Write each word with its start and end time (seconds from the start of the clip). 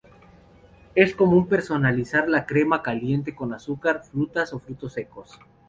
Es 0.95 1.13
común 1.13 1.47
personalizar 1.47 2.27
la 2.27 2.47
crema 2.47 2.81
caliente 2.81 3.35
con 3.35 3.53
azúcar, 3.53 4.01
frutas, 4.03 4.51
o 4.51 4.57
frutos 4.57 4.93
secos. 4.93 5.39